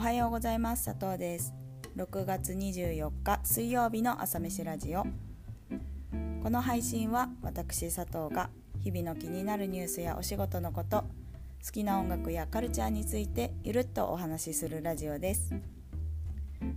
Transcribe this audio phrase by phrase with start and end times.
[0.00, 0.86] おはようございます。
[0.86, 1.52] 佐藤です。
[1.94, 5.04] 6月24日水曜日の朝飯ラジオ。
[6.42, 8.48] この配信は私佐藤が
[8.82, 11.04] 日々の気になるニュースやお仕事のこと
[11.62, 15.52] 好きな音楽やカルチャーについてゆるっとお話しするラジオです。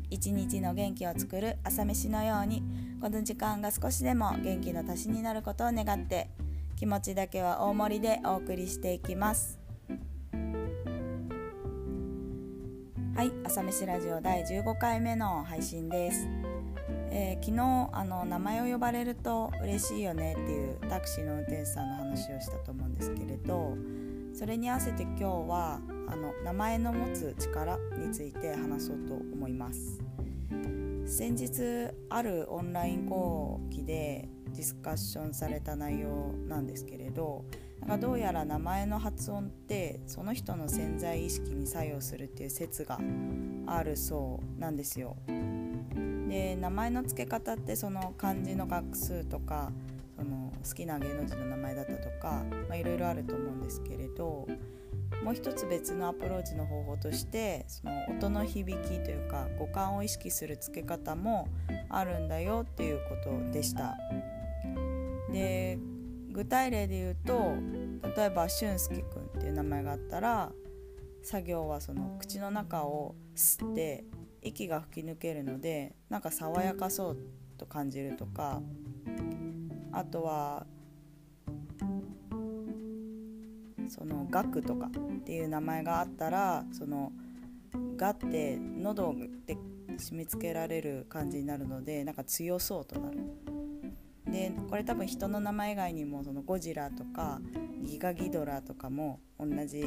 [0.10, 2.62] 一日の元気を作る朝飯のように
[3.00, 6.28] この時間が少しでも元気の足しになることを願って
[6.76, 9.63] 気持ちだけは大盛りでお送りしていきます。
[13.16, 16.28] はい朝飯ラジオ第15回目の配信です、
[17.12, 23.78] えー、昨日あの名前を呼ばれると嬉しいよねっていうタクシーの運転手さんの話をしたと思うんですけれど
[24.34, 30.02] それに合わせて今日はあの名前の持つ力について話そうと思います。
[31.06, 37.44] 先日あるオンライン講義でディスカッションされた内容なんですけれど
[37.82, 43.00] なんかどうやら名前の発音ってその人の潜在意識に作用するっていう説が
[43.66, 45.18] あるそうなんですよ。
[46.30, 49.72] で名前の付け方ってその漢字の画数とか
[50.16, 54.48] その好きな芸能人の名前だったとかいろいろあると思うんですけれど
[55.24, 61.48] もう一つ別のアプローチの方法としてその音の響きというか五感を意識する付け方も
[61.90, 63.96] あるんだよっていうことでした。
[65.34, 65.80] で
[66.32, 67.56] 具体例で言うと
[68.16, 70.52] 例えば俊介くんっていう名前があったら
[71.24, 74.06] 作業はその口の中を吸って
[74.42, 77.18] 息が吹き抜けるのでなんか爽やかそう
[77.58, 78.62] と感じるとか
[79.92, 80.66] あとは
[83.88, 87.12] その「ガク」とかっていう名前があったらその
[87.98, 89.58] 「ガ」って喉で
[89.98, 93.43] 締め付けられる感じになるのでなんか強そうとなる。
[94.34, 97.40] でこれ多分人の名前以外にもそのゴジラとか
[97.84, 99.84] ギガギドラとかも同じ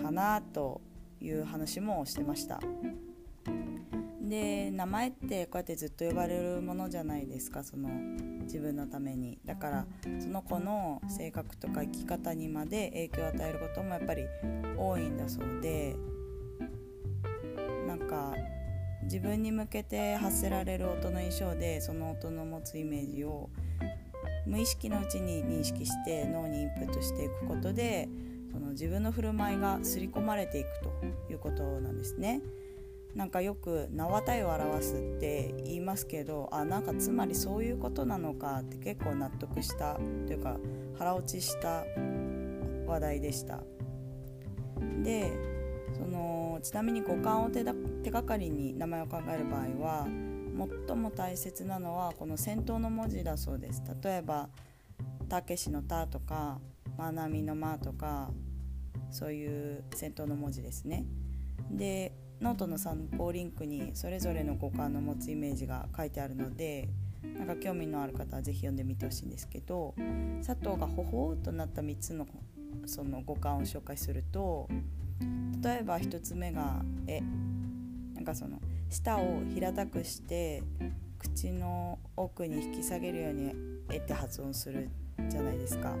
[0.00, 0.80] かなと
[1.20, 2.60] いう話もしてました。
[4.22, 7.88] で名前ってこうやってずっと呼ばれるものじゃないですかその
[8.42, 9.40] 自分のために。
[9.44, 9.86] だから
[10.20, 14.26] その子の性格とか生き方にまで影響を与えることもやっぱり
[14.78, 15.96] 多いんだそうで。
[19.10, 23.50] 自分に向けて発せられる音の印象でその音の持つイメージを
[24.46, 28.08] 無意識のうちに認識して脳にインプットしていくことで
[28.52, 32.40] その自分の振る舞いが刷り込まれていくということなんですね。
[33.16, 39.98] なんかよく名は体を表すって言いますけどあなんかつまりそういうことなのかって結構納得した
[40.28, 40.56] というか
[40.96, 41.84] 腹落ちした
[42.86, 43.58] 話題でした。
[45.02, 45.32] で
[45.94, 47.64] そのちなみに五感を手
[48.02, 50.06] 手がかりに名前を考える場合は
[50.86, 53.82] 最も大切なのはこの先頭の文字だそうです。
[54.02, 54.48] 例えば
[55.28, 56.60] 「たけしの「た」とか
[56.98, 58.30] 「まなみの「ま」とか
[59.10, 61.04] そういう先頭の文字ですね。
[61.70, 66.88] でノートの参考リンクにそれぞれの語感の持つイメージが書いてあるので
[67.22, 69.94] なんか興味のある方は是非読んでみてほしいんですけど
[70.44, 72.26] 佐藤がほほうとなった3つの
[72.86, 74.68] その語感を紹介すると
[75.62, 77.20] 例えば1つ目が「え」
[78.20, 78.60] なんかその
[78.90, 80.62] 舌を平たくして
[81.18, 83.54] 口の奥に引き下げるように
[83.90, 84.90] 「え」って発音する
[85.30, 85.96] じゃないですか。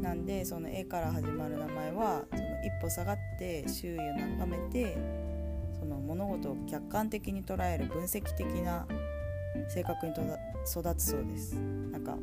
[0.00, 4.96] なんでその「え」から始まる名前はその一歩下がって周囲を眺めて
[5.72, 8.86] その物事を客観的に捉える分析的な
[9.68, 11.54] 性格に育つそうです。
[11.54, 12.16] なんか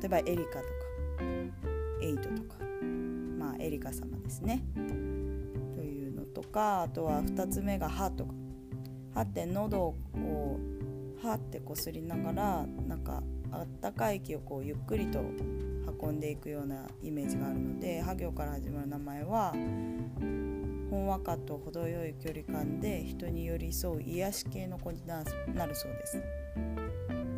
[0.00, 0.70] 例えばエリカとか
[2.00, 2.56] エイトとか
[3.38, 4.62] まあエリカ様ですね。
[6.40, 8.32] とかあとは2つ目が歯とか
[9.14, 15.20] 歯って喉をこう歯ってこすりながらなんかあったかい息をこうゆっくりと
[16.02, 19.52] 運んでいくようなイメージがあるので歯行から始まる名前は
[20.90, 26.22] ほんわかと程よい距離感で人に寄り添う癒し系の子になるそうです。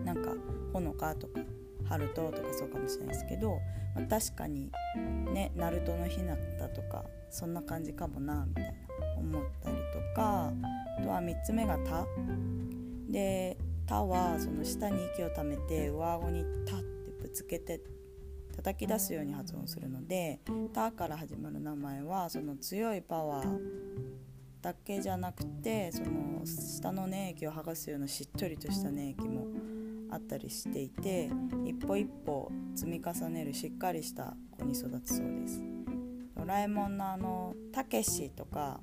[0.04, 0.30] なんか
[0.72, 1.40] ほのかとか
[1.88, 3.58] 春ととかそうかもしれないですけど、
[3.94, 4.70] まあ、確かに
[5.32, 8.72] ねナルトのひなたとかそんな感じかもなみたいな
[9.22, 10.52] 思ったりとか
[10.98, 12.06] あとは3つ目が「た」
[13.08, 17.80] で「た」はその下に息をためて上顎に「た」ってぶつけて
[18.56, 20.40] 叩き出すように発音するので
[20.72, 23.60] 「た」から始まる名前はその強いパワー
[24.60, 29.46] だけじゃなくてその下の粘液を剥がすようなしっとりとした粘液も
[30.10, 31.30] あったりしていて
[31.64, 35.62] 一歩一歩積み重ねるしっかりした子に育つそうです。
[36.36, 38.80] ドラえもんのあのたけしとか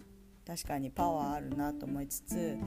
[0.49, 2.57] 確かにパワーあるなと思いつつ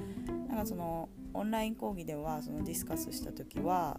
[0.49, 3.99] なんかそのオンライン講義ではそのディスカスした時は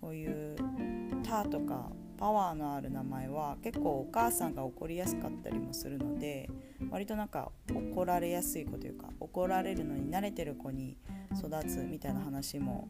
[0.00, 0.56] こういう
[1.22, 6.48] 「た」とか「パワーのある名前は結構お母さんが怒りやすかったりもするので
[6.88, 10.96] 割となんか怒られやすい子というか怒られるのに慣れてる子に
[11.38, 12.88] 育つみたいな話も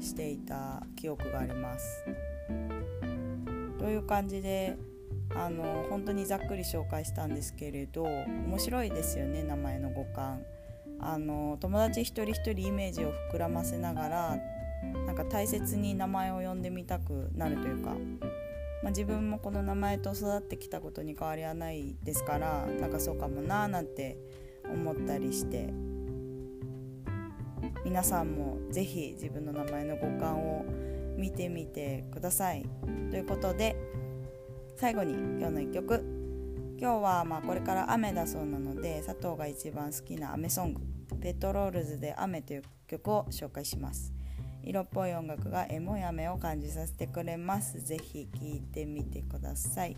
[0.00, 2.04] していた記憶があります。
[3.78, 4.78] という感じで
[5.34, 10.42] あの本当にざっくり紹介したんですけれど面白いですよね名前の五感。
[11.00, 14.38] あの友達一人一人イメージを膨らませながら
[15.06, 17.90] なんか大切に名前を呼んでみたくなるというか、
[18.82, 24.18] まあ、自分もこの名前と育ってきたことに変わりはないですからなんかそうかもなーなんて
[24.64, 25.72] 思ったりして
[27.84, 30.64] 皆さんも是非自分の名前の五感を
[31.16, 32.68] 見てみてください。
[33.10, 33.76] ということで
[34.80, 36.04] 最後に今日の1曲。
[36.80, 40.80] 今日はまあこれから雨だそうなので佐藤が一番好きな雨ソング
[41.20, 44.12] 「ペトロールズで雨」という曲を紹介します。
[44.62, 47.80] 色っぽい音楽がエモい雨を感じさせてくれます。
[47.80, 49.96] ぜひ聴いてみてください。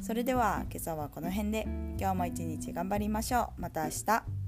[0.00, 1.64] それでは今朝はこの辺で
[1.98, 3.60] 今日も一日頑張りましょう。
[3.60, 4.45] また明日。